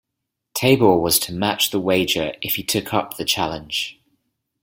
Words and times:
Tabor 0.55 0.97
was 0.99 1.19
to 1.19 1.31
match 1.31 1.69
the 1.69 1.79
wager 1.79 2.33
if 2.41 2.55
he 2.55 2.63
took 2.63 2.91
up 2.91 3.17
the 3.17 3.23
challenge. 3.23 4.01